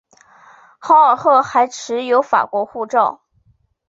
[0.79, 3.21] 豪尔赫还持有法国护照。